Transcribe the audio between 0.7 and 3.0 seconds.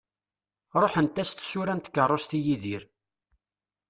Ruḥent-as tsura n tkerrust i Yidir.